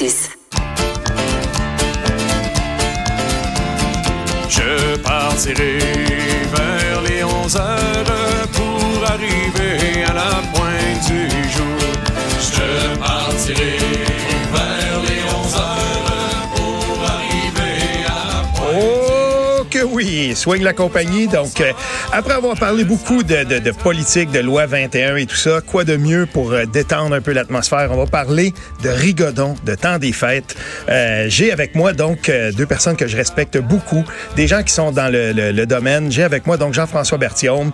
[0.00, 0.30] 1076.
[4.48, 5.78] Je partirai
[6.54, 11.80] vers les 11 heures pour arriver à la pointe du jour.
[12.40, 14.19] Je partirai
[20.34, 21.26] soigne la compagnie.
[21.28, 21.72] Donc, euh,
[22.12, 25.84] après avoir parlé beaucoup de, de- de politique, de loi 21 et tout ça, quoi
[25.84, 27.88] de mieux pour euh, détendre un peu l'atmosphère?
[27.92, 30.54] On va parler de rigodon, de temps des fêtes.
[30.88, 34.04] Euh, J'ai avec moi donc deux personnes que je respecte beaucoup,
[34.36, 36.10] des gens qui sont dans le, le- le domaine.
[36.12, 37.72] J'ai avec moi donc Jean-François Berthiaume.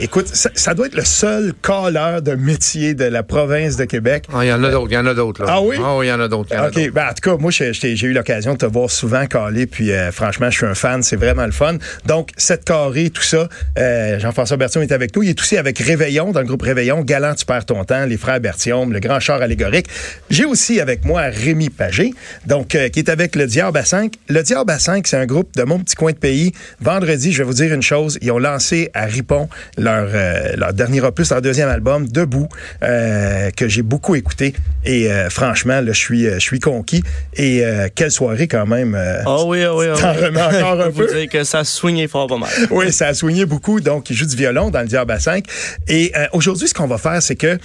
[0.00, 4.24] Écoute, ça, ça doit être le seul caleur de métier de la province de Québec.
[4.32, 5.44] Ah, Il y en a d'autres, il y en a d'autres.
[5.46, 5.76] Ah oui?
[5.82, 6.54] Ah oui, il y en a d'autres.
[6.56, 6.90] en a OK.
[6.92, 7.72] Ben, en tout cas, moi, j'ai
[8.06, 11.49] eu l'occasion de te voir souvent caler, puis franchement, je suis un fan, c'est vraiment
[11.50, 11.76] le fun.
[12.06, 15.22] Donc, cette carré, tout ça, euh, Jean-François Berthiaume est avec nous.
[15.22, 18.16] Il est aussi avec Réveillon, dans le groupe Réveillon, Galant, tu perds ton temps, les
[18.16, 19.86] frères Berthiaume, le grand char allégorique.
[20.30, 22.12] J'ai aussi avec moi Rémi Pagé,
[22.46, 24.14] donc, euh, qui est avec le Diable à 5.
[24.28, 26.52] Le Diable à 5, c'est un groupe de mon petit coin de pays.
[26.80, 30.72] Vendredi, je vais vous dire une chose, ils ont lancé à Ripon leur, euh, leur
[30.72, 32.48] dernier opus, leur deuxième album, Debout,
[32.80, 34.54] que j'ai beaucoup écouté.
[34.84, 37.02] Et franchement, là, je suis, je suis conquis.
[37.36, 37.62] Et
[37.94, 38.94] quelle soirée quand même.
[38.94, 40.00] Ah oui, ah oui, ah oui.
[40.00, 41.06] T'en remets encore un peu?
[41.06, 42.50] vous dire que ça swingait fort pas mal.
[42.70, 43.80] oui, ça a soigné beaucoup.
[43.80, 45.44] Donc, il joue du violon dans le Diable à 5.
[45.88, 47.58] Et euh, aujourd'hui, ce qu'on va faire, c'est que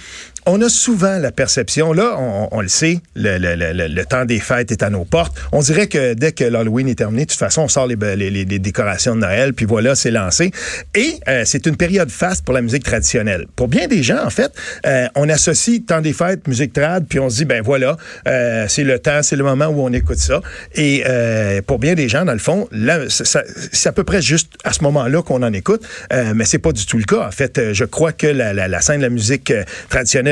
[0.46, 4.24] on a souvent la perception, là, on, on le sait, le, le- le- le- temps
[4.24, 5.36] des fêtes est à nos portes.
[5.50, 8.30] On dirait que dès que l'Halloween est terminé, de toute façon, on sort les, les-
[8.30, 10.52] les- décorations de Noël, puis voilà, c'est lancé.
[10.94, 13.46] Et euh, c'est une période faste pour la musique traditionnelle.
[13.56, 14.52] Pour bien des gens, en fait,
[14.86, 17.96] euh, on associe temps des fêtes, musique trad, puis on se dit, ben voilà,
[18.28, 20.40] euh, c'est le temps, c'est le moment où on écoute ça.
[20.76, 24.52] Et euh, pour bien des gens, dans le fond, là, c'est à peu près juste
[24.62, 27.26] à ce moment-là qu'on en écoute, euh, mais c'est pas du tout le cas.
[27.26, 29.64] En fait, euh, je crois que la, la- scène de la musique euh,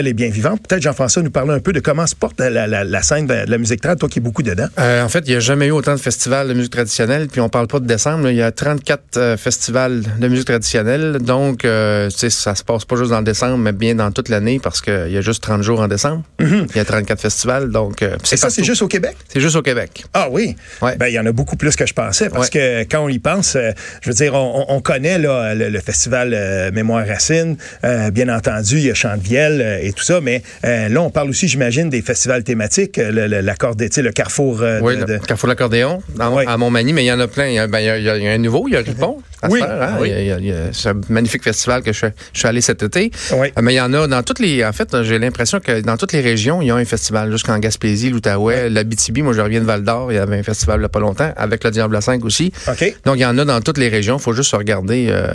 [0.04, 0.60] traditionnelle est bien vivante.
[0.66, 3.34] Peut-être Jean-François nous parler un peu de comment se porte la, la- la scène de
[3.46, 4.66] la musique trad, toi qui es beaucoup dedans.
[4.78, 7.40] Euh, en fait, il n'y a jamais eu autant de festivals de musique traditionnelle, puis
[7.40, 8.28] on parle pas de décembre.
[8.30, 12.96] Il y a 34 euh, festivals de musique traditionnelle, donc euh, ça se passe pas
[12.96, 15.62] juste dans le décembre, mais bien dans toute l'année, parce qu'il y a juste 30
[15.62, 16.22] jours en décembre.
[16.40, 19.16] Il y a 34 festivals, donc euh, Et ça, c'est juste au Québec?
[19.28, 20.04] C'est juste au Québec.
[20.12, 20.96] Ah oui, Ouais.
[20.96, 23.18] ben il y en a beaucoup plus que je pensais parce que quand on y
[23.18, 23.70] pense, euh,
[24.02, 26.34] je veux dire, on, on- on connaît là, le, le festival
[26.72, 27.56] Mémoire Racine,
[28.12, 31.30] bien entendu, il y a Chantevielle euh, et tout ça, mais euh, là on parle
[31.30, 33.40] aussi, j'imagine, des festivals thématiques, euh, le, le,
[34.02, 36.02] le Carrefour euh, Oui, de, le de- Carrefour l'accordéon,
[36.46, 37.46] à Montmagny, mais il y en a plein.
[37.46, 38.80] Il y a, ben, il y a- il y a- un nouveau, il y a
[38.80, 39.18] Ripon.
[39.44, 39.60] À Oui.
[39.60, 39.96] faire, hein?
[40.00, 40.08] Oui.
[40.10, 41.98] Il y a- il y a- il y a- C'est un magnifique festival que je,
[41.98, 43.10] suis- je suis allé cet été.
[43.32, 43.48] Oui.
[43.56, 44.64] Euh, Mais il y en a dans toutes les.
[44.64, 47.30] En fait, j'ai l'impression que dans toutes les régions, il y a un festival.
[47.32, 49.22] Jusqu'en Gaspésie, l'Outaouais, l'Abitibi.
[49.22, 50.12] Moi, je reviens de Val d'Or.
[50.12, 52.24] Il y avait un festival il n'y a pas longtemps, avec le Diable à 5
[52.24, 52.52] aussi.
[53.04, 54.16] Donc, il y en a dans toutes les régions.
[54.18, 55.06] Il faut juste regarder.
[55.10, 55.28] euh,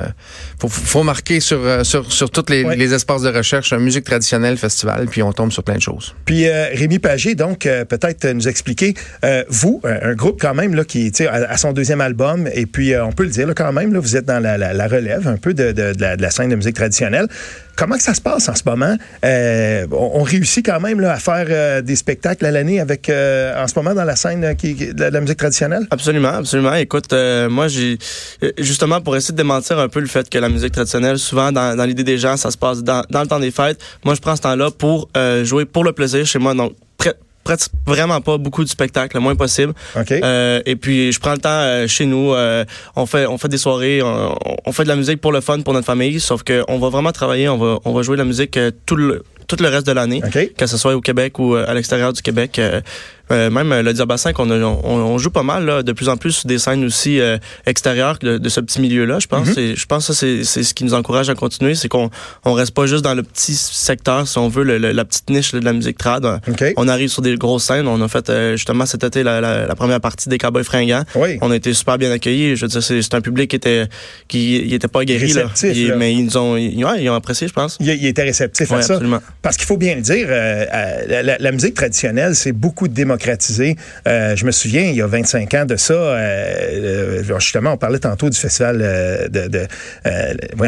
[0.60, 4.58] faut, faut marquer sur, euh, sur, sur tous les, espaces de recherche, un musique traditionnelle,
[4.58, 6.16] festival, puis on tombe sur plein de choses.
[6.26, 8.94] Puis euh, Rémi Pagé, donc euh, peut-être euh, nous expliquer,
[9.24, 12.66] euh, vous, un, un groupe quand même là qui, à, à son deuxième album, et
[12.66, 15.28] puis euh, on peut le dire là, quand même, là, vous êtes dans la, relève
[15.28, 17.28] un peu de, la, de la scène de musique traditionnelle.
[17.80, 18.98] Comment que ça se passe en ce moment?
[19.24, 23.70] Euh, on, réussit quand même à faire euh, des spectacles à l'année avec, euh, en
[23.70, 25.88] ce moment dans la scène de, la, musique traditionnelle?
[25.90, 26.74] Absolument, absolument.
[26.74, 27.14] Écoute,
[27.50, 27.98] moi, j'ai
[28.58, 31.86] justement pour essayer de démentir un peu le fait que la musique traditionnelle, souvent dans,
[31.86, 33.80] l'idée des gens, ça se passe dans, dans le temps des fêtes.
[34.04, 35.10] Moi, je prends ce temps-là pour
[35.44, 36.54] jouer pour le plaisir chez moi.
[36.54, 36.74] Donc,
[37.44, 39.74] presque vraiment pas beaucoup de spectacles, le moins possible.
[39.96, 40.12] Ok.
[40.12, 42.34] Euh, et puis, je prends le temps euh, chez nous.
[42.34, 42.64] euh,
[42.96, 45.60] on fait, on fait des soirées, on, on fait de la musique pour le fun,
[45.62, 46.20] pour notre famille.
[46.20, 48.72] Sauf que on va vraiment travailler, on va, on va jouer de la musique euh,
[48.86, 50.54] tout le tout le reste de l'année, OK.
[50.56, 52.62] que ce soit au Québec ou euh, à l'extérieur du Québec.
[53.32, 56.32] Euh, même euh, le à 5, on, joue pas mal là, de plus en plus
[56.32, 59.20] sur des scènes aussi euh, extérieures de, de ce petit milieu-là.
[59.20, 62.10] Je pense, Et je pense que c'est ce qui nous encourage à continuer, c'est qu'on
[62.46, 65.30] on reste pas juste dans le petit secteur, si on veut, le- le- la petite
[65.30, 66.26] niche là, de la musique trad.
[66.78, 67.88] On arrive sur des grosses scènes.
[67.88, 71.04] On a fait euh, justement cet été la, la, la première partie des Cowboys fringants.
[71.16, 71.38] Oui.
[71.42, 72.56] On a été super bien accueillis.
[72.56, 73.86] Je veux dire, c'est un public qui était
[74.28, 75.48] qui il était pas guéri là.
[75.48, 75.96] Réceptif, Il- là.
[75.98, 77.78] mais ils nous ont ils, ouais, ils ont apprécié, je pense.
[77.80, 79.00] Il, il était réceptif à ça.
[79.42, 82.88] Parce qu'il faut bien le dire, la, la- la musique traditionnelle, c'est beaucoup
[84.08, 87.78] Euh, je me souviens, il y a 25 ans de ça, euh, euh, justement, on
[87.78, 88.78] parlait tantôt du festival
[89.32, 89.68] de, de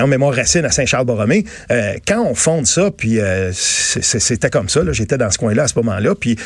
[0.07, 1.45] Mémoire Racine à Saint-Charles-Borromée.
[1.71, 3.19] Euh, quand on fonde ça, puis
[3.53, 6.37] c'était comme ça, j'étais dans ce coin-là à ce moment-là, puis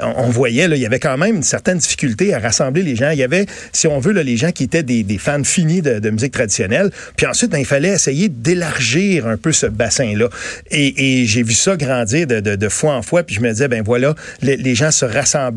[0.00, 3.10] on, voyait, là, il y avait quand même une certaine difficulté à rassembler les gens.
[3.10, 6.32] Il y avait, si on veut, les gens qui étaient des, fans finis de, musique
[6.32, 6.90] traditionnelle.
[7.16, 10.28] Puis ensuite, ben, il fallait essayer d'élargir un peu ce bassin-là.
[10.70, 13.82] Et, j'ai vu ça grandir de, de, fois en fois, puis je me disais, ben
[13.84, 15.49] voilà, les, gens se rassemblaient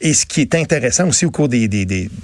[0.00, 1.68] Et ce qui est intéressant aussi au cours des,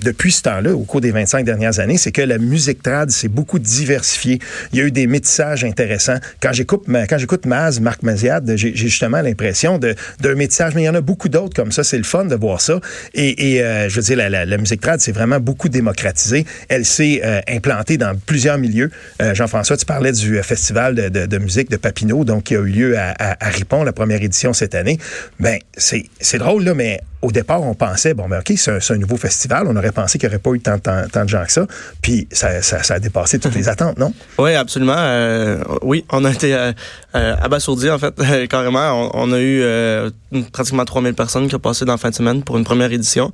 [0.02, 3.28] depuis ce temps-là, au cours des 25 dernières années, c'est que la musique trad s'est
[3.28, 4.38] beaucoup diversifiée.
[4.72, 6.18] Il y a eu des métissages intéressants.
[6.40, 10.88] Quand j'écoute, quand j'écoute Maz, Marc Maziad, j'ai justement l'impression d'un métissage, mais il y
[10.88, 11.84] en a beaucoup d'autres comme ça.
[11.84, 12.80] C'est le fun de voir ça.
[13.14, 16.44] Et, euh, je veux dire, la, musique trad, c'est vraiment beaucoup démocratisé.
[16.68, 18.90] Elle s'est euh, implantée dans plusieurs milieux.
[19.22, 22.98] Euh, Jean-François, tu parlais du festival de, musique de Papineau, donc qui a eu lieu
[22.98, 24.98] à, à, à Ripon, la première édition cette année.
[25.38, 28.98] Ben, c'est drôle, là, mais au départ, on pensait, bon, ben, OK, c'est un, un,
[28.98, 29.66] nouveau festival.
[29.68, 31.66] On aurait pensé qu'il n'y aurait pas eu tant, tant, tant, de gens que ça.
[32.02, 34.12] Puis ça, ça, ça a dépassé toutes les attentes, non?
[34.38, 34.96] Oui, absolument.
[34.96, 36.72] Euh, oui, on a été euh,
[37.14, 38.14] abasourdis, en fait,
[38.48, 39.10] carrément.
[39.14, 40.10] On, on, a eu euh,
[40.52, 43.32] pratiquement 3000 personnes qui ont passé dans la fin de semaine pour une première édition.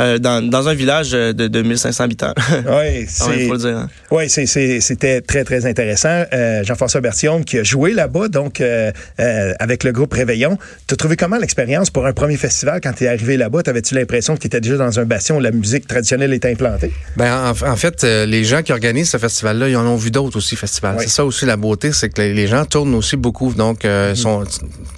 [0.00, 2.34] Euh, dans, dans, un village de, de 1500 habitants.
[2.66, 3.88] Oui, c'est, hein.
[4.10, 6.24] ouais, c'était très, très intéressant.
[6.32, 10.58] Euh, Jean-François Bertillon qui a joué là-bas, donc euh, avec le groupe Réveillon.
[10.88, 13.62] Tu as trouvé comment l'expérience pour un premier festival quand tu es arrivé là-bas?
[13.62, 16.92] T'avais-tu l'impression que tu étais déjà dans un bastion où la musique traditionnelle était implantée?
[17.16, 20.36] Ben, en, en fait, les gens qui organisent ce festival-là, ils en ont vu d'autres
[20.36, 20.96] aussi, festivals.
[21.00, 23.52] C'est ça aussi la beauté, c'est que les gens tournent aussi beaucoup.
[23.52, 24.14] Donc, mm.
[24.14, 24.44] sont,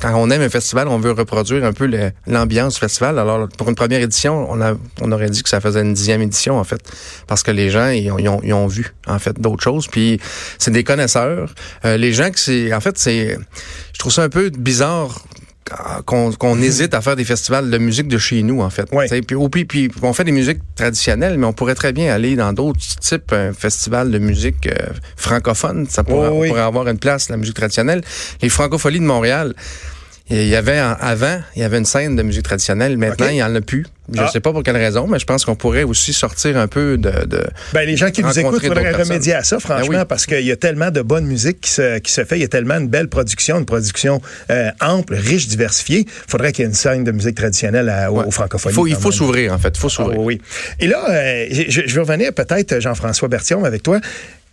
[0.00, 1.90] quand on aime un festival, on veut reproduire un peu
[2.26, 3.19] l'ambiance du festival.
[3.19, 6.23] Alors, pour une première édition, on a on aurait dit que ça faisait une dixième
[6.23, 6.81] édition, en fait,
[7.26, 9.87] parce que les gens, ils ont, ils ont, ils ont vu, en fait, d'autres choses.
[9.87, 10.20] Puis,
[10.58, 11.55] c'est des connaisseurs.
[11.84, 12.75] Euh, les gens qui c'est...
[12.75, 13.38] En fait, c'est...
[13.93, 15.25] Je trouve ça un peu bizarre
[16.05, 18.89] qu'on qu hésite à faire des festivals de musique de chez nous, en fait.
[18.93, 19.09] Ouais.
[19.09, 22.53] Puis, puis, puis, on fait des musiques traditionnelles, mais on pourrait très bien aller dans
[22.53, 25.87] d'autres types, un festival de musique euh, francophone.
[25.89, 26.49] Ça pourrait, oui, oui.
[26.49, 28.03] pourrait avoir une place, la musique traditionnelle.
[28.43, 29.55] Les francopholies de Montréal,
[30.28, 32.96] il y avait avant, il y avait une scène de musique traditionnelle.
[32.96, 33.34] Maintenant, okay.
[33.34, 33.87] il n'y en a plus.
[34.12, 34.28] Je ne ah.
[34.28, 37.11] sais pas pour quelle raison, mais je pense qu'on pourrait aussi sortir un peu de.
[37.26, 40.05] de ben, les gens qui nous écoutent, il faudrait remédier à ça, franchement, ben oui.
[40.08, 42.38] parce qu'il y a tellement de bonne musique qui se, qui se fait.
[42.38, 44.20] Il y a tellement une belle production, une production
[44.50, 46.06] euh, ample, riche, diversifiée.
[46.06, 48.25] Il faudrait qu'il y ait une scène de musique traditionnelle à, ouais.
[48.25, 48.73] aux francophonies.
[48.73, 49.76] Il faut, il faut s'ouvrir, en fait.
[49.76, 50.19] Il faut s'ouvrir.
[50.19, 50.40] Ah, oui.
[50.78, 54.00] Et là, euh, je, je, vais revenir peut-être, Jean-François Bertillon, avec toi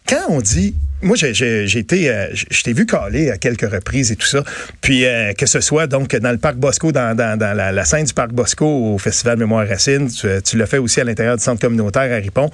[0.08, 4.16] quand on dit moi, j'ai été, euh, je t'ai vu caler à quelques reprises et
[4.16, 4.44] tout ça.
[4.82, 7.86] Puis euh, que ce soit donc dans le parc Bosco, dans, dans, dans la, la,
[7.86, 11.36] scène du parc Bosco au Festival Mémoire Racine, tu, tu l'as fait aussi à l'intérieur
[11.36, 12.50] du centre communautaire à Ripon.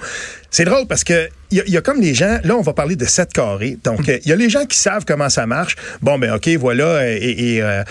[0.50, 2.38] C'est drôle parce que il y, y, a comme les gens.
[2.44, 3.78] Là, on va parler de 7 carrés.
[3.84, 5.76] Donc, il y a les gens qui savent comment ça marche.
[6.02, 7.82] Bon, ben ok, voilà et, et euh,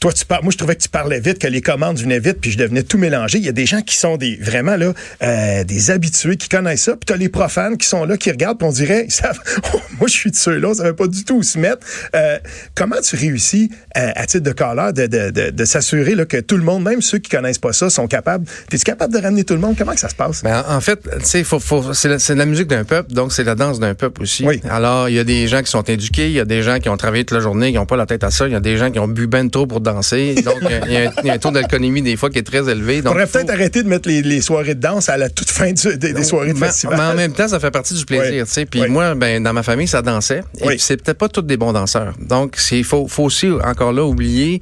[0.00, 2.38] toi, tu parles, moi, je trouvais que tu parlais vite, que les commandes venaient vite,
[2.40, 3.38] puis je devenais tout mélangé.
[3.38, 4.92] Il y a des gens qui sont des vraiment là,
[5.22, 8.30] euh, des habitués, qui connaissent ça, puis tu as les profanes qui sont là, qui
[8.30, 9.08] regardent, puis on dirait,
[9.74, 11.84] oh, moi, je suis de ceux-là, ça ne pas du tout où se mettre.
[12.14, 12.38] Euh,
[12.74, 16.56] comment tu réussis, euh, à titre de caller, de, de, de, de s'assurer que tout
[16.56, 18.46] le monde, même ceux qui connaissent pas ça, sont capables.
[18.72, 19.74] Es-tu capable de ramener tout le monde?
[19.76, 20.42] Comment que ça se passe?
[20.42, 23.80] Ben, en fait, c'est faut, faut, la, la musique d'un peuple, donc c'est la danse
[23.80, 24.46] d'un peuple aussi.
[24.46, 24.60] Oui.
[24.70, 26.88] Alors, il y a des gens qui sont éduqués, il y a des gens qui
[26.88, 28.60] ont travaillé toute la journée, qui n'ont pas la tête à ça, il y a
[28.60, 30.34] des gens qui ont bu ben trop pour danser.
[30.44, 32.46] Donc, il y, a un, il y a un taux d'alcoolémie des fois qui est
[32.46, 33.02] très élevé.
[33.02, 35.72] Donc, faudrait peut-être arrêter de mettre les, les, soirées de danse à la toute fin
[35.72, 36.96] du, des, des, soirées de festival.
[36.96, 38.44] Mais en même temps, ça fait partie du plaisir.
[38.56, 38.64] Oui.
[38.66, 38.88] Puis oui.
[38.88, 40.42] moi, ben, dans ma famille, ça dansait.
[40.60, 40.76] Et oui.
[40.78, 42.14] c'est peut-être pas tous des bons danseurs.
[42.20, 44.60] Donc, il faut, faut aussi, encore là, oublier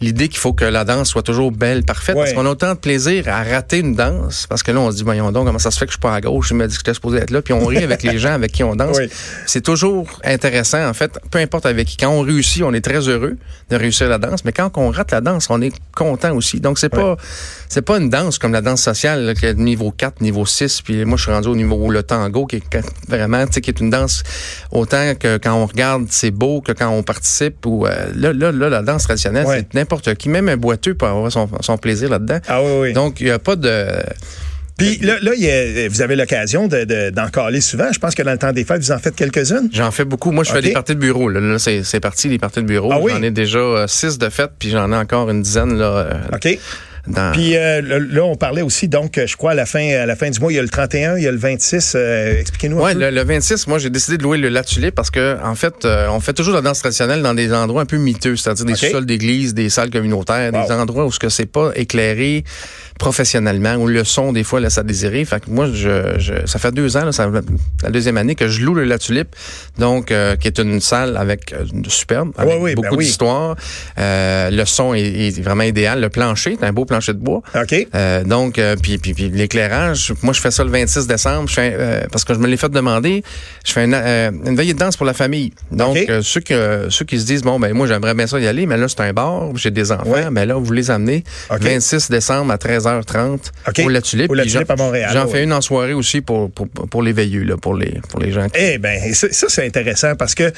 [0.00, 2.22] l'idée qu'il faut que la danse soit toujours belle, parfaite, Ouais.
[2.24, 4.96] parce qu'on a autant de plaisir à rater une danse, parce que là, on se
[4.96, 6.66] dit, voyons donc, comment ça se fait que je suis pas à gauche, je me
[6.66, 8.76] dis que j'étais supposé être là, puis on rit avec les gens avec qui on
[8.76, 8.96] danse.
[8.98, 9.08] Oui.
[9.46, 11.96] C'est toujours intéressant, en fait, peu importe avec qui.
[11.96, 13.36] Quand on réussit, on est très heureux
[13.70, 16.60] de réussir la danse, mais quand on rate la danse, on est content aussi.
[16.60, 17.16] Donc, c'est pas,
[17.68, 21.04] c'est pas une danse comme la danse sociale, qui est niveau 4, niveau 6, puis
[21.04, 22.62] moi, je suis rendu au niveau le tango, qui est
[23.08, 24.22] vraiment, tu sais, qui est une danse
[24.70, 28.52] autant que quand on regarde, c'est beau, que quand on participe, ou, euh, là, là,
[28.52, 29.58] là, la danse traditionnelle, Ouais.
[29.58, 32.38] c'est n'importe qui, même un boiteux peut avoir son, son plaisir là-dedans.
[32.48, 32.92] Ah oui, oui.
[32.92, 33.86] Donc, il n'y a pas de...
[34.76, 37.90] Puis là, là il y a- vous avez l'occasion d'en de, caler souvent.
[37.92, 39.70] Je pense que dans le temps des fêtes, vous en faites quelques-unes.
[39.72, 40.32] J'en fais beaucoup.
[40.32, 41.28] Moi, je fais des parties de bureau.
[41.30, 42.90] Là, Là, c'est, parti, les parties de bureau.
[42.92, 43.12] Ah oui?
[43.14, 46.12] J'en ai déjà euh, six de fêtes, puis j'en ai encore une dizaine là, euh,
[46.34, 46.58] OK.
[47.06, 47.32] Dans...
[47.32, 50.30] Puis euh, là, on parlait aussi, donc, je crois, à la fin, à la fin
[50.30, 51.92] du mois, il y a le 31, il y a le 26.
[51.94, 53.00] Euh, Expliquez-nous un Ouais, peu.
[53.00, 55.84] le, le 26, moi, j'ai décidé de louer le La Tulipe parce que, en fait,
[55.84, 58.74] euh, on fait toujours la danse traditionnelle dans des endroits un peu miteux, c'est-à-dire des
[58.74, 60.66] sous-sols d'église, des salles communautaires, Wow.
[60.66, 62.44] des endroits où ce que c'est pas éclairé
[62.98, 65.24] professionnellement, où le son, des fois, laisse à désirer.
[65.24, 67.30] Fait que moi, je, je ça fait deux ans, là, ça,
[67.82, 69.34] la deuxième année que je loue le La Tulipe,
[69.78, 73.04] donc, euh, qui est une salle avec euh, superbe, avec Ouais, oui, ben beaucoup oui.
[73.04, 73.56] d'histoire.
[73.98, 76.00] Euh, le son est, est vraiment idéal.
[76.00, 77.42] Le plancher, c'est un beau plancher de bois.
[77.54, 77.74] OK.
[77.94, 81.54] Euh, donc, euh, puis, puis, puis l'éclairage, moi je fais ça le 26 décembre, je
[81.54, 83.22] fais, euh, parce que je me l'ai fait demander,
[83.64, 85.52] je fais une, une veillée de danse pour la famille.
[85.70, 88.66] Donc, ceux, que, ceux qui se disent, bon, ben moi j'aimerais bien ça y aller,
[88.66, 90.26] mais là c'est un bar, j'ai des enfants, Ouais.
[90.30, 91.62] ben là vous les amenez OK.
[91.62, 93.38] 26 décembre à 13h30
[93.68, 93.82] OK.
[93.84, 94.30] au La Tulipe.
[94.30, 95.32] Au La Tulipe à Montréal, J'en ouais.
[95.32, 98.32] fais une en soirée aussi pour, pour, pour les veilleux, là, pour, les, pour les
[98.32, 98.60] gens qui...
[98.60, 100.52] Eh ben ça, ça, c'est intéressant parce que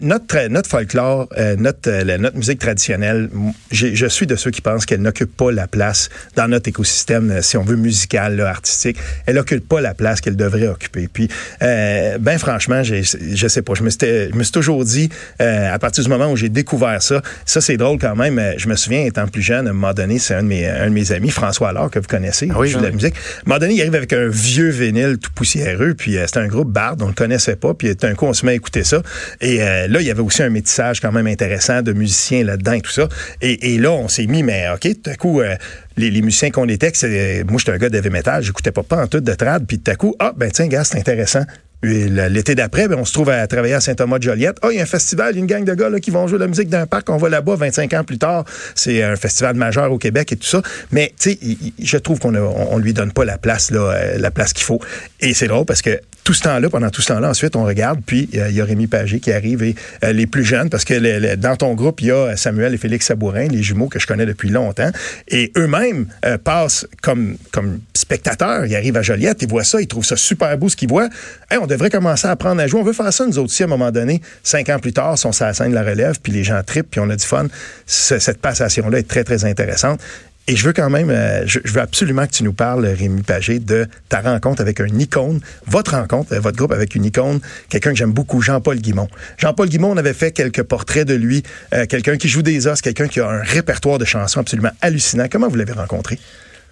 [0.00, 3.28] notre notre folklore, notre notre musique traditionnelle,
[3.70, 7.42] je suis de ceux qui pensent qu'elle n'occupe pas la place dans notre écosystème, euh,
[7.42, 8.96] si on veut, musical, là, artistique.
[9.26, 11.08] Elle occupe pas la place qu'elle devrait occuper.
[11.12, 11.28] Puis,
[11.62, 15.08] euh, ben franchement, je sais pas, je me suis, je me suis toujours dit,
[15.40, 18.52] euh, à partir du moment où j'ai découvert ça, ça c'est drôle quand même, euh,
[18.56, 20.86] je me souviens, étant plus jeune, à un moment donné, c'est un, de mes- un
[20.88, 23.14] de mes amis, François Allard, que vous connaissez, Ah oui, joue de la musique.
[23.14, 26.40] À un moment donné, il arrive avec un vieux vinyle tout poussiéreux, puis euh, c'était
[26.40, 28.84] un groupe Bard, on le connaissait pas, puis d'un coup, on se met à écouter
[28.84, 29.02] ça.
[29.40, 32.80] Et là, il y avait aussi un métissage quand même intéressant de musiciens là-dedans et
[32.80, 33.08] tout ça.
[33.40, 35.54] Et, et là, on s'est mis, mais OK, tout à coup, euh,
[35.96, 38.72] les, les musiciens qu'on était, que c'est- moi, j'étais un gars de heavy metal, j'écoutais
[38.72, 40.98] pas pas en tout de trad, puis tout à coup, ah, ben tiens, gars, c'est
[40.98, 41.44] intéressant.
[41.82, 44.56] L'été d'après, ben, on se trouve à travailler à Saint-Thomas-de-Joliette.
[44.62, 46.26] Ah, il y a un festival, y a une gang de gars là, qui vont
[46.26, 47.10] jouer la musique d'un parc.
[47.10, 48.44] On va là-bas 25 ans plus tard.
[48.74, 50.62] C'est un festival majeur au Québec et tout ça.
[50.92, 51.38] Mais, tu sais,
[51.82, 54.64] je trouve qu'on on, on lui donne pas la place, là, euh, la place qu'il
[54.64, 54.80] faut.
[55.20, 58.00] Et c'est drôle parce que tout ce temps-là, pendant tout ce temps-là, ensuite, on regarde,
[58.04, 60.84] puis euh, il y a Rémi Pagé qui arrive et euh, les plus jeunes, parce
[60.86, 63.88] que le- le- dans ton groupe, il y a Samuel et Félix Sabourin, les jumeaux
[63.88, 64.90] que je connais depuis longtemps,
[65.28, 68.64] et eux-mêmes euh, passent comme, comme spectateurs.
[68.64, 71.08] Ils arrivent à Joliette, ils voient ça, ils trouvent ça super beau ce qu'ils voient.
[71.50, 72.80] Hey, on devrait commencer à apprendre à jouer.
[72.80, 74.22] On veut faire ça, nous aussi, à un moment donné.
[74.42, 77.10] Cinq ans plus tard, on sur la la relève, puis les gens trippent, puis on
[77.10, 77.46] a du fun.
[77.86, 80.00] Ce- cette passation-là est très, très intéressante.
[80.46, 83.60] Et je veux quand même, euh, je, veux absolument que tu nous parles, Rémi Pagé,
[83.60, 87.92] de ta rencontre avec un icône, votre rencontre, euh, votre groupe avec une icône, quelqu'un
[87.92, 89.08] que j'aime beaucoup, Jean-Paul Guimont.
[89.38, 92.82] Jean-Paul Guimont, on avait fait quelques portraits de lui, euh, quelqu'un qui joue des os,
[92.82, 95.28] quelqu'un qui a un répertoire de chansons absolument hallucinant.
[95.30, 96.18] Comment vous l'avez rencontré?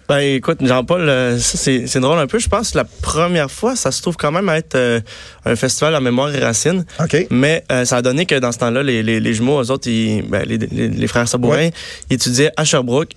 [0.09, 2.37] Ben écoute, Jean-Paul, euh, ça c'est drôle un peu.
[2.37, 4.99] Je pense que la première fois, ça se trouve quand même à être euh,
[5.45, 6.85] un festival en mémoire et racines.
[6.99, 7.27] OK.
[7.31, 9.87] Mais euh, ça a donné que dans ce temps-là, les, les, les jumeaux, eux autres,
[9.87, 11.71] ils, ben, les, les, les frères Sabourin, Ouais.
[12.09, 13.11] ils étudiaient à Sherbrooke.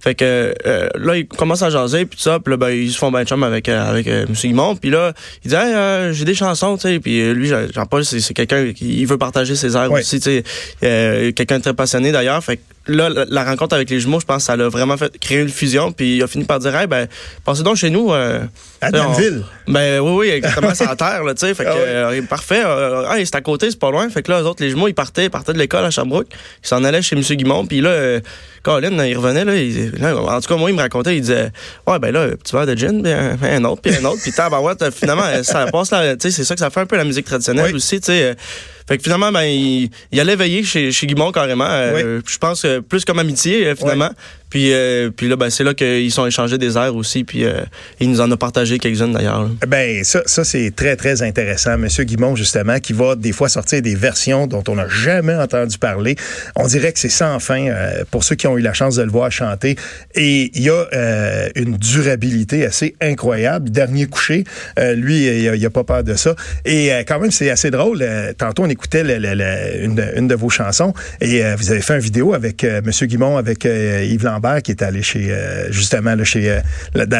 [0.00, 0.54] Fait que
[0.96, 2.40] là, ils commencent à jaser, puis tout ça.
[2.40, 4.26] Puis là, ben, ils se font ben chum avec, avec M.
[4.32, 4.74] Guimond.
[4.76, 5.12] Puis là,
[5.44, 6.98] il dit hey, euh, j'ai des chansons, tu sais.
[6.98, 10.00] Puis lui, Jean- Jean-Paul, c'est c'est quelqu'un qui il veut partager ses airs Ouais.
[10.00, 10.42] aussi, tu
[10.80, 11.32] sais.
[11.34, 12.42] Quelqu'un de très passionné d'ailleurs.
[12.42, 14.96] Fait que là, la, la rencontre avec les jumeaux, je pense que ça l'a vraiment
[14.96, 15.92] fait créer une fusion.
[15.92, 17.06] Puis il a fini par dire hey, ben,
[17.44, 18.12] passez donc chez nous.
[18.12, 18.40] euh,
[18.80, 19.44] À Danville.
[19.68, 21.54] ben oui, oui, exactement, c'est en terre, là, tu sais.
[21.54, 22.18] Fait que, Ah ouais.
[22.18, 22.62] euh, parfait.
[22.64, 24.08] Euh, ah, c'est à côté, c'est pas loin.
[24.10, 26.26] Fait que là, eux autres, les jumeaux, ils partaient, ils partaient de l'école à Sherbrooke.
[26.64, 27.22] Ils s'en allaient chez M.
[27.22, 27.66] Guimond.
[27.66, 28.20] Puis là, euh,
[28.62, 31.50] Colin, il revenait, là, il- là, En tout cas, moi, il me racontait, il disait,
[31.86, 34.22] ouais, ben là, un petit verre de gin, puis un, un autre, puis un autre.
[34.22, 36.96] Puis tabarouette, finalement, ça passe là, tu sais, c'est ça que ça fait un peu
[36.96, 37.74] la musique traditionnelle Oui.
[37.74, 38.36] aussi, tu sais.
[38.82, 41.66] Euh, Fait que finalement, ben, il, il allait veiller chez, chez Guimond carrément.
[41.68, 44.10] euh, Je pense que plus comme amitié, euh, finalement.
[44.50, 47.24] Puis, euh, puis là, ben, c'est là qu'ils sont échangés des airs aussi.
[47.24, 47.62] Puis euh,
[48.00, 49.48] il nous en a partagé quelques-unes d'ailleurs.
[49.66, 51.78] Ben ça, ça c'est très très intéressant.
[51.78, 55.78] Monsieur Guimont justement, qui va des fois sortir des versions dont on n'a jamais entendu
[55.78, 56.16] parler.
[56.54, 59.02] On dirait que c'est sans fin euh, pour ceux qui ont eu la chance de
[59.02, 59.76] le voir chanter.
[60.14, 63.70] Et il y a euh, une durabilité assez incroyable.
[63.70, 64.44] Dernier couché,
[64.78, 66.34] euh, lui, il a, il a pas peur de ça.
[66.66, 68.00] Et euh, quand même, c'est assez drôle.
[68.02, 71.54] Euh, tantôt, on écoutait le- le- le- une, de- une de vos chansons et euh,
[71.56, 74.82] vous avez fait une vidéo avec euh, Monsieur Guimont, avec euh, Yves Lambert, qui est
[74.82, 76.60] allé chez euh, justement là, chez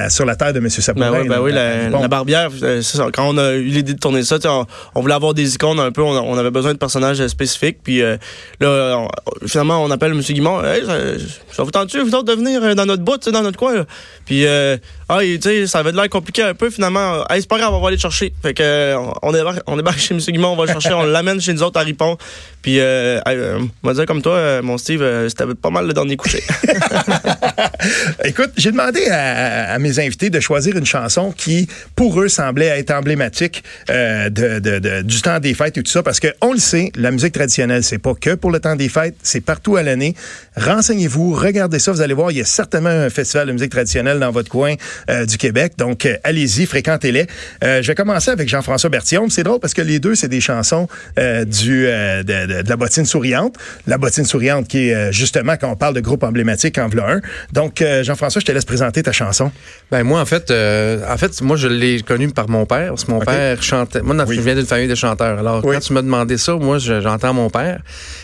[0.08, 1.10] sur la terre de Monsieur Sabourin.
[1.10, 2.50] Ben oui, ben oui, la, la barbière,
[2.82, 3.06] ça.
[3.12, 5.92] Quand on a eu l'idée de tourner ça, on, on voulait avoir des icônes un
[5.92, 8.02] peu, on, on avait besoin de personnages spécifiques, puis
[8.60, 9.08] là, on-
[9.46, 10.20] finalement, on appelle M.
[10.20, 10.96] Guimond, hey, ça,
[11.52, 13.84] ça vous tente-tu, vous autres, de venir dans notre bout, dans notre coin, là?
[14.24, 17.48] Puis, ah, et, tu sais, ça avait de l'air compliqué un peu, finalement, hey, c'est
[17.48, 18.32] pas grave, on va aller le chercher.
[18.42, 20.20] Fait que, on débarque, on débarque chez M.
[20.20, 22.16] Guimond, on va le chercher, on l'amène chez nous autres à Ripon,
[22.62, 25.88] puis, euh, euh, on va dire comme toi, euh, mon Steve, euh, c'était pas mal
[25.88, 26.42] le dernier coucher.
[28.24, 31.66] Écoute, j'ai demandé à, mes invités de choisir une chanson qui,
[31.96, 36.52] pour eux, semblait être emblématique du temps des fêtes et tout ça, parce que on
[36.52, 39.76] le sait, la musique traditionnelle, c'est pas que pour le temps des fêtes, c'est partout
[39.76, 40.14] à l'année.
[40.56, 44.20] Renseignez-vous, regardez ça, vous allez voir, il y a certainement un festival de musique traditionnelle
[44.20, 44.74] dans votre coin
[45.26, 47.26] du Québec, donc allez-y, fréquentez-les.
[47.62, 49.28] Je vais commencer avec Jean-François Bertillon.
[49.30, 51.88] C'est drôle parce que les deux, c'est des chansons du
[52.52, 53.56] de- de la bottine souriante,
[53.86, 57.10] la bottine souriante qui est euh, justement quand on parle de groupe emblématique en v'là
[57.16, 57.20] un.
[57.52, 59.50] Donc euh, Jean-François, je te laisse présenter ta chanson.
[59.90, 63.04] Ben moi en fait, euh, en fait moi je l'ai connu par mon père parce
[63.04, 64.02] que mon père chantait.
[64.02, 64.36] Moi Oui.
[64.36, 65.38] je viens d'une famille de chanteurs.
[65.38, 65.74] Alors Oui.
[65.74, 67.80] quand tu m'as demandé ça, moi je- j'entends mon père,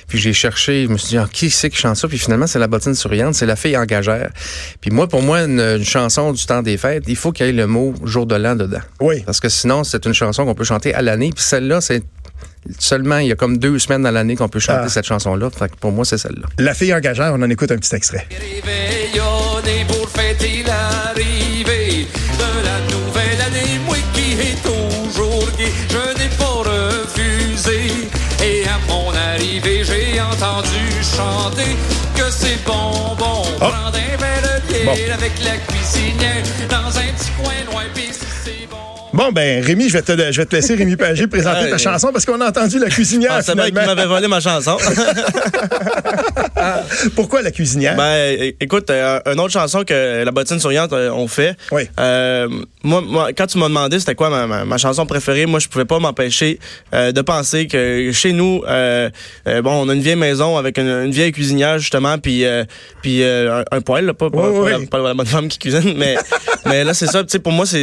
[0.08, 2.46] puis j'ai cherché, je me suis dit ah, qui c'est qui chante ça, puis finalement
[2.46, 4.30] c'est la bottine souriante, c'est la fille engagère.
[4.80, 7.48] Puis moi pour moi une, une chanson du temps des fêtes, il faut qu'il y
[7.48, 8.80] ait le mot jour de l'an dedans.
[9.00, 9.22] Oui.
[9.26, 12.02] Parce que sinon c'est une chanson qu'on peut chanter à l'année, puis celle-là c'est
[12.78, 14.88] seulement il y a comme deux semaines dans l'année qu'on peut chanter Ah.
[14.88, 15.50] cette chanson-là.
[15.50, 16.46] Fait que pour moi c'est celle-là.
[16.58, 18.26] La fille engagère, on en écoute un petit extrait.
[18.30, 22.06] Réveillonner pour fêter l'arrivée
[22.38, 23.78] de la nouvelle année.
[23.86, 27.92] Moi qui est toujours gai, je n'ai pas refusé.
[28.44, 31.76] Et à mon arrivée, j'ai entendu chanter
[32.16, 33.42] que c'est bon, bon.
[33.58, 35.14] Prendre un verre de bière Bon.
[35.14, 37.82] avec la cuisinière dans un petit coin loin.
[39.18, 41.70] Bon, ben, Rémi, je vais te, je vais te laisser, Rémi Pagé, présenter Ouais.
[41.70, 43.32] ta chanson parce qu'on a entendu la cuisinière.
[43.34, 44.76] Ah, c'est vrai qu'il m'avait volé ma chanson.
[47.16, 47.96] Pourquoi la cuisinière?
[47.96, 51.56] Ben, écoute, euh, une autre chanson que la bottine souriante euh, ont fait.
[51.72, 51.82] Oui.
[51.98, 52.46] Euh,
[52.84, 55.66] moi, moi, quand tu m'as demandé c'était quoi ma, ma, ma chanson préférée, moi, je
[55.66, 56.60] pouvais pas m'empêcher
[56.94, 59.10] euh, de penser que chez nous, euh,
[59.46, 62.62] bon, on a une vieille maison avec une, une vieille cuisinière justement, puis euh,
[63.02, 64.82] puis un, un poêle, là, pas, pas, Oui, pas oui.
[64.82, 66.16] la, pas la bonne femme qui cuisine, mais
[66.66, 67.24] mais là c'est ça.
[67.24, 67.78] Tu sais, pour moi, c'est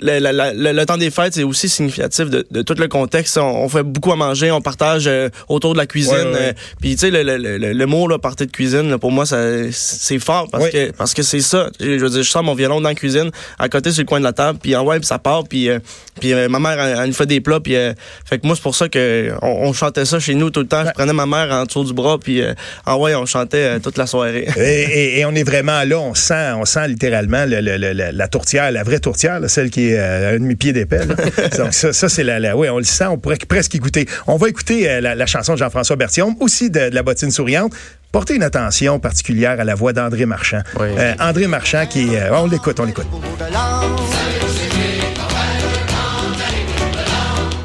[0.00, 2.88] le, la- la- le- le temps des fêtes, c'est aussi significatif de, de tout le
[2.88, 3.36] contexte.
[3.38, 6.12] On, on fait beaucoup à manger, on partage euh, autour de la cuisine.
[6.14, 6.38] Ouais, ouais.
[6.40, 9.12] euh, puis tu sais, le, le, le, le mot là, partie de cuisine, là, pour
[9.12, 9.38] moi, ça
[9.72, 11.70] c'est fort parce que parce que c'est ça.
[11.80, 14.18] Je veux dire, je sors mon violon dans la cuisine, à côté sur le coin
[14.18, 15.78] de la table, puis en ouais, puis ça part, puis euh,
[16.20, 18.74] puis ma mère elle, elle nous fait des plats, puis fait que moi c'est pour
[18.74, 20.84] ça que on, on chantait ça chez nous tout le temps.
[20.86, 22.42] Je prenais ma mère en dessous du bras, puis
[22.86, 24.46] en ouais, on chantait toute la soirée.
[24.56, 28.10] Et, et- et on est vraiment là, on sent, on sent littéralement le- le- le-
[28.12, 31.06] la, tourtière, la vraie tourtière, là, celle qui est euh, demi-pied d'épais.
[31.58, 34.06] Donc ça, ça c'est la, la, oui, on le sent, on pourrait presque écouter.
[34.26, 37.30] On va écouter euh, la, la chanson de Jean-François Berthiaume, aussi de, de la bottine
[37.30, 37.72] souriante.
[38.12, 40.60] Portez une attention particulière à la voix d'André Marchand.
[40.78, 40.86] Oui.
[40.96, 43.06] Euh, André Marchand qui, euh, on l'écoute, on l'écoute.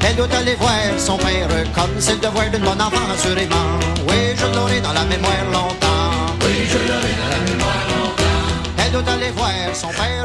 [0.08, 3.78] Elle doit aller voir son père comme c'est le devoir d'une bonne enfant, assurément.
[4.08, 5.59] Oui, je l'aurai dans la mémoire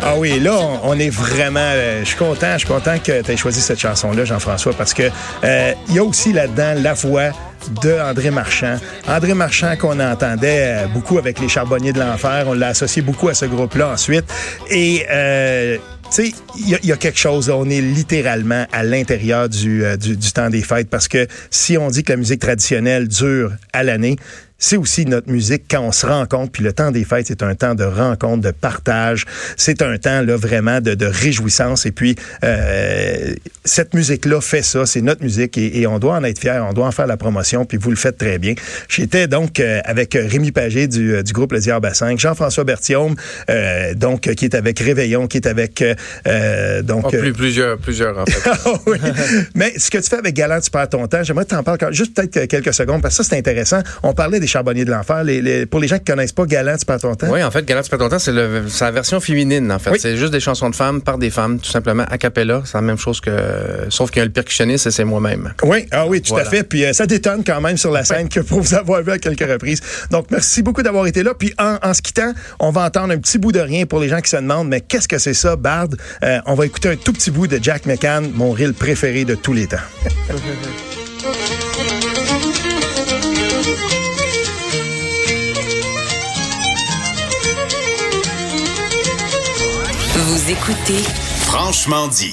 [0.02, 1.60] Ah oui, là, on, est vraiment.
[1.62, 4.94] euh, je suis content, je suis content que tu aies choisi cette chanson-là, Jean-François, parce
[4.94, 5.04] que
[5.44, 7.30] euh, il y a aussi là-dedans la voix
[7.82, 8.78] de André Marchand.
[9.08, 12.44] André Marchand qu'on entendait euh, beaucoup avec les Charbonniers de l'Enfer.
[12.48, 14.26] On l'a associé beaucoup à ce groupe-là ensuite.
[14.70, 15.06] Et.
[16.12, 20.52] Tu sais, il y, a- quelque chose, on est littéralement à l'intérieur du, du temps
[20.52, 24.16] des fêtes parce que si on dit que la musique traditionnelle dure à l'année,
[24.58, 26.52] c'est aussi notre musique quand on se rencontre.
[26.52, 29.26] Puis le temps des fêtes, c'est un temps de rencontre, de partage.
[29.58, 31.86] C'est un temps là vraiment de, de réjouissance.
[31.86, 33.34] Et puis euh,
[33.64, 34.86] cette musique-là fait ça.
[34.86, 36.62] C'est notre musique et, et on doit en être fiers.
[36.68, 37.66] On doit en faire la promotion.
[37.66, 38.54] Puis vous le faites très bien.
[38.88, 42.64] J'étais donc euh, avec Rémi Pagé du, euh, du groupe Le Diable à 5, Jean-François
[42.64, 43.16] Berthiaume,
[43.50, 45.84] euh, donc euh, qui est avec Réveillon, qui est avec
[46.84, 48.50] donc Oh, plus, plusieurs, plusieurs, en fait.
[48.66, 48.98] ah oui.
[49.54, 51.24] Mais ce que tu fais avec Galant, tu perds ton temps.
[51.24, 53.82] J'aimerais que tu en parles quand- juste peut-être quelques secondes parce que ça, c'est intéressant.
[54.04, 55.24] On parlait des charbonniers de l'enfer.
[55.24, 57.28] Les, les- pour les gens qui connaissent pas Galant, tu perds ton temps.
[57.30, 59.92] Oui, en fait, Galant tu perds ton temps, c'est la version féminine, en fait.
[59.92, 59.98] Oui.
[60.02, 62.62] C'est juste des chansons de femmes par des femmes, tout simplement, a cappella.
[62.66, 63.32] C'est la même chose que...
[63.90, 65.54] Sauf qu'il y a le percussionniste et c'est moi-même.
[65.64, 66.48] Oui, ah oui, tout Voilà.
[66.48, 66.64] à fait.
[66.64, 69.18] Puis euh, ça détonne quand même sur la scène que pour vous avoir vu à
[69.18, 69.82] quelques reprises.
[70.12, 71.34] Donc, merci beaucoup d'avoir été là.
[71.38, 74.10] Puis en, en se quittant, on va entendre un petit bout de rien pour les
[74.10, 75.88] gens qui se demandent, mais qu'est-ce que c'est ça, Bard?
[76.24, 79.36] Euh, on va écouter un tout petit bout de Jack McCann, mon reel préféré de
[79.36, 79.78] tous les temps.
[90.48, 91.02] Écoutez
[91.48, 92.24] Franchement dit.